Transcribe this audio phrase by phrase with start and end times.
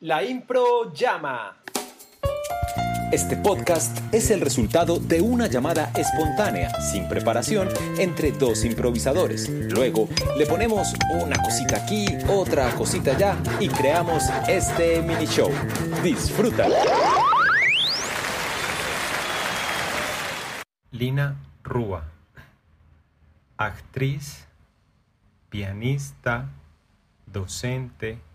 [0.00, 1.56] La impro llama.
[3.10, 7.68] Este podcast es el resultado de una llamada espontánea, sin preparación,
[7.98, 9.48] entre dos improvisadores.
[9.48, 15.50] Luego le ponemos una cosita aquí, otra cosita allá y creamos este mini show.
[16.00, 16.76] Disfrútalo.
[20.92, 22.04] Lina Rúa,
[23.56, 24.46] actriz,
[25.50, 26.50] pianista,
[27.26, 28.27] docente,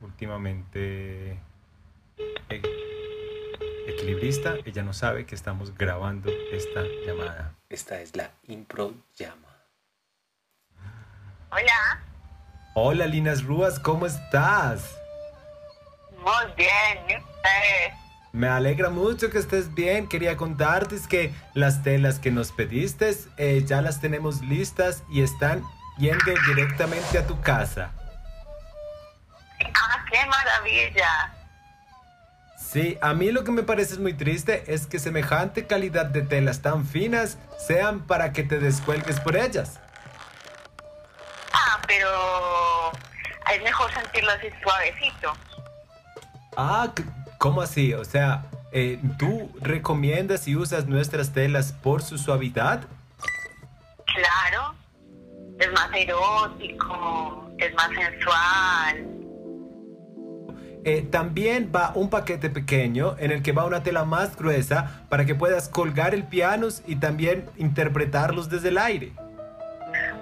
[0.00, 1.38] últimamente
[2.48, 2.62] e-
[3.86, 4.56] equilibrista.
[4.64, 7.54] Ella no sabe que estamos grabando esta llamada.
[7.68, 9.48] Esta es la impro llama.
[11.50, 12.02] Hola,
[12.74, 14.96] Hola Linas Rúas, ¿cómo estás?
[16.18, 17.94] muy bien, ¿y ustedes?
[18.32, 20.06] Me alegra mucho que estés bien.
[20.08, 25.62] Quería contarte que las telas que nos pediste eh, ya las tenemos listas y están
[25.96, 27.92] yendo directamente a tu casa.
[29.74, 31.32] Ah, qué maravilla.
[32.58, 36.60] Sí, a mí lo que me parece muy triste es que semejante calidad de telas
[36.60, 39.80] tan finas sean para que te descuelgues por ellas.
[41.52, 42.92] Ah, pero
[43.50, 45.32] es mejor sentirlo así suavecito.
[46.58, 46.92] Ah,
[47.38, 47.94] ¿cómo así?
[47.94, 52.82] O sea, eh, ¿tú recomiendas y usas nuestras telas por su suavidad?
[54.04, 54.74] Claro,
[55.58, 59.17] es más erótico, es más sensual.
[60.90, 65.26] Eh, también va un paquete pequeño en el que va una tela más gruesa para
[65.26, 69.12] que puedas colgar el piano y también interpretarlos desde el aire.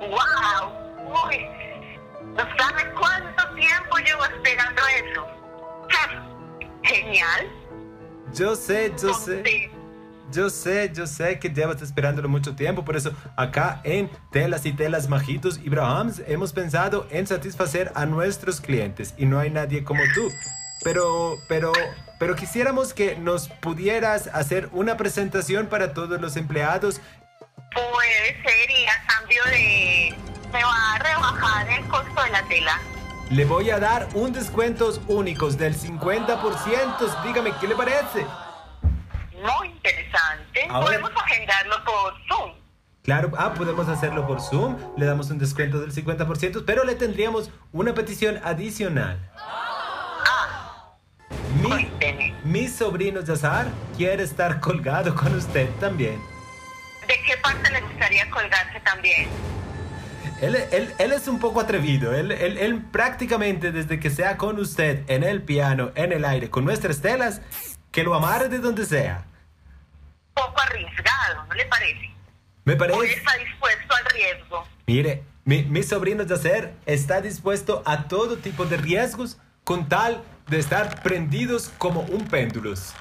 [0.00, 0.72] ¡Wow!
[1.24, 1.46] Uy,
[2.34, 5.26] ¿no sabe cuánto tiempo llevo esperando eso?
[6.82, 7.46] Genial.
[8.34, 9.70] Yo sé, yo sé.
[10.32, 14.72] Yo sé, yo sé que llevas esperándolo mucho tiempo, por eso acá en Telas y
[14.72, 19.84] Telas Majitos y Brahams hemos pensado en satisfacer a nuestros clientes y no hay nadie
[19.84, 20.28] como tú.
[20.86, 21.72] Pero, pero,
[22.20, 27.00] pero quisiéramos que nos pudieras hacer una presentación para todos los empleados.
[27.72, 30.14] Puede ser y a cambio de...
[30.52, 32.80] Me va a rebajar el costo de la tela.
[33.30, 37.22] Le voy a dar un descuentos únicos del 50%.
[37.24, 38.24] Dígame, ¿qué le parece?
[39.32, 40.68] Muy interesante.
[40.70, 42.52] Ahora- Podemos agendarlo por Zoom.
[43.02, 47.50] Claro, ah, podemos hacerlo por Zoom, le damos un descuento del 50%, pero le tendríamos
[47.72, 49.18] una petición adicional.
[51.66, 52.34] Mi, Cuénteme.
[52.44, 53.66] mi sobrino Yazar
[53.96, 56.20] quiere estar colgado con usted también.
[57.06, 59.28] ¿De qué parte le gustaría colgarse también?
[60.40, 65.02] Él, él- él es un poco atrevido, él, él- prácticamente desde que sea con usted
[65.08, 67.40] en el piano, en el aire, con nuestras telas,
[67.90, 69.24] que lo amare de donde sea.
[70.34, 72.10] Poco arriesgado, ¿no le parece?
[72.64, 73.12] Me Hoy parece...
[73.14, 74.66] está dispuesto al riesgo.
[74.86, 80.58] Mire, mi, mi sobrino Yacer está dispuesto a todo tipo de riesgos con tal de
[80.58, 82.92] estar prendidos como un péndulos.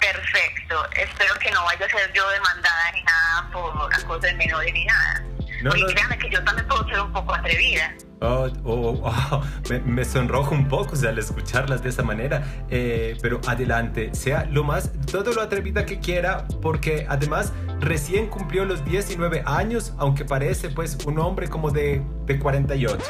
[0.00, 0.84] Perfecto.
[0.96, 4.84] Espero que no vaya a ser yo demandada ni nada por acoso de menores ni
[4.84, 5.22] nada.
[5.62, 5.86] No, Oye, no.
[5.88, 7.94] créame que yo también puedo ser un poco atrevida.
[8.20, 12.42] Oh, oh, oh, me, me sonrojo un poco o sea, al escucharlas de esa manera,
[12.68, 18.64] Eh, pero adelante, sea lo más, todo lo atrevida que quiera, porque además recién cumplió
[18.64, 23.04] los 19 años, aunque parece pues un hombre como de, de 48.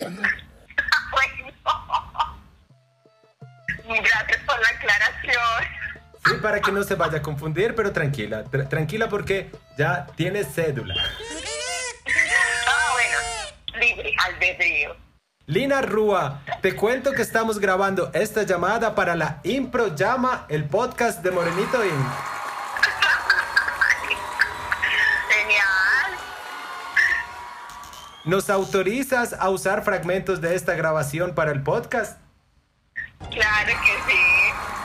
[0.00, 0.20] bueno.
[3.88, 5.42] Gracias por la aclaración.
[6.26, 10.44] Sí, para que no se vaya a confundir, pero tranquila, tra- tranquila porque ya tiene
[10.44, 10.94] cédula.
[12.66, 13.80] Ah, bueno.
[13.80, 14.96] Libre albedrío.
[15.46, 21.22] Lina Rúa, te cuento que estamos grabando esta llamada para la Impro Llama, el podcast
[21.22, 21.92] de Morenito Inc.
[25.28, 26.18] Genial.
[28.24, 32.18] ¿Nos autorizas a usar fragmentos de esta grabación para el podcast?
[33.18, 34.18] Claro que sí.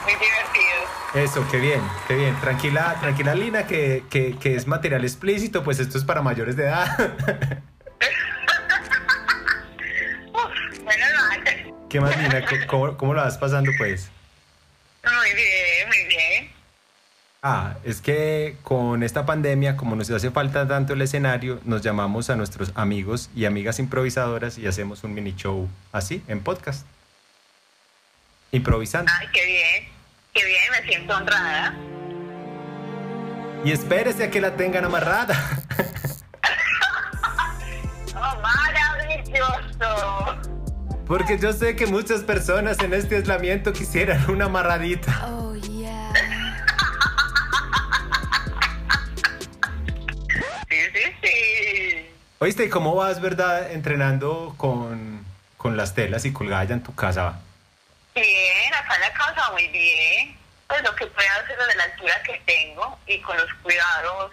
[0.04, 0.80] Muy divertido.
[1.14, 2.34] Eso, qué bien, qué bien.
[2.40, 6.64] Tranquila, tranquila Lina, que, que, que es material explícito, pues esto es para mayores de
[6.64, 6.96] edad.
[10.32, 11.88] Uf, bueno, no.
[11.88, 12.44] ¿Qué más, Lina?
[12.46, 14.10] ¿Cómo- ¿Cómo, cómo lo vas pasando, pues?
[15.04, 16.50] Muy bien, muy bien.
[17.42, 22.30] Ah, es que con esta pandemia, como nos hace falta tanto el escenario, nos llamamos
[22.30, 26.86] a nuestros amigos y amigas improvisadoras y hacemos un mini show así, en podcast.
[28.52, 29.10] Improvisando.
[29.18, 29.88] Ay, qué bien.
[30.34, 31.74] Qué bien, me siento honrada.
[33.64, 35.34] Y espérese a que la tengan amarrada.
[38.14, 40.36] Oh, maravilloso.
[41.08, 45.26] Porque yo sé que muchas personas en este aislamiento quisieran una amarradita.
[45.26, 46.12] Oh yeah.
[50.68, 52.06] Sí, sí, sí.
[52.38, 55.24] Oíste, ¿y ¿cómo vas, verdad, entrenando con,
[55.56, 57.40] con las telas y colgada en tu casa?
[58.14, 60.36] Bien, acá en la casa muy bien.
[60.66, 64.32] Pues lo que pueda hacer de la altura que tengo y con los cuidados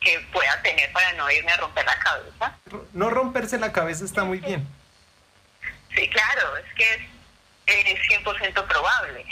[0.00, 2.58] que pueda tener para no irme a romper la cabeza.
[2.92, 4.66] No romperse la cabeza está muy bien.
[5.94, 7.08] Sí, claro, es que
[7.66, 9.24] es, es 100% probable.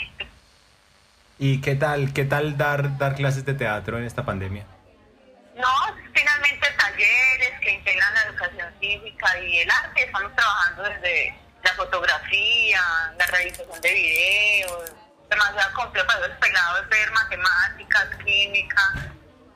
[1.39, 4.65] ¿Y qué tal, qué tal dar, dar clases de teatro en esta pandemia?
[5.55, 10.03] No, finalmente talleres que integran la educación física y el arte.
[10.03, 12.81] Estamos trabajando desde la fotografía,
[13.17, 14.91] la realización de videos,
[15.29, 19.11] demasiado complejo, despegado es ver matemáticas, química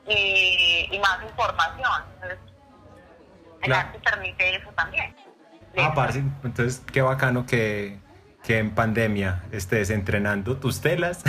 [0.08, 2.02] y, y más información.
[2.14, 2.38] Entonces,
[3.62, 3.88] el Claro.
[3.88, 5.16] arte permite eso también.
[5.78, 7.98] Ah, parce, entonces qué bacano que,
[8.44, 11.22] que en pandemia estés entrenando tus telas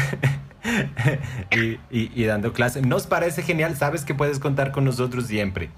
[1.51, 2.85] y, y- y dando clases.
[2.85, 5.69] Nos parece genial, sabes que puedes contar con nosotros siempre.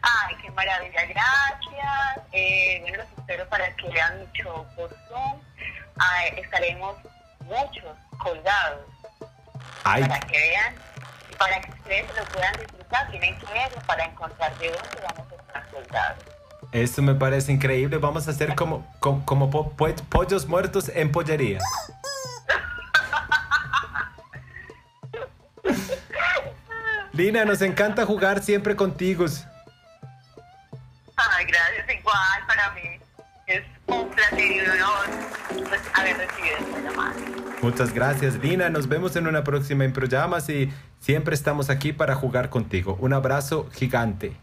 [0.00, 2.26] Ay, qué maravilla, gracias.
[2.32, 5.40] Eh, bueno, los espero para que vean mi show por Zoom.
[5.98, 6.96] Ah, estaremos
[7.44, 7.84] muchos
[8.18, 8.80] colgados
[9.84, 10.74] Ay, para que vean
[11.30, 13.10] y para que ustedes lo puedan disfrutar.
[13.10, 16.24] Tienen que verlo para encontrar de dónde vamos a estar colgados.
[16.72, 17.98] esto me parece increíble.
[17.98, 21.58] Vamos a hacer como, como, como po- po- pollos muertos en pollería.
[27.12, 29.26] Lina, nos encanta jugar siempre contigo.
[37.62, 38.70] Muchas gracias, Lina.
[38.70, 40.68] Nos vemos en una próxima Improyamas y
[40.98, 42.98] siempre estamos aquí para jugar contigo.
[43.00, 44.36] Un abrazo gigante.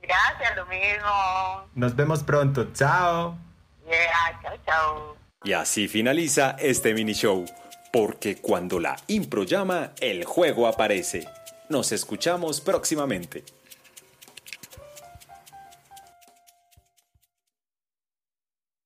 [0.00, 1.66] Gracias, lo mismo.
[1.74, 2.72] Nos vemos pronto.
[2.72, 3.36] Chao.
[3.84, 5.16] Yeah, chao, chao.
[5.42, 7.44] Y así finaliza este mini show,
[7.92, 11.26] porque cuando la impro llama, el juego aparece.
[11.68, 13.42] Nos escuchamos próximamente.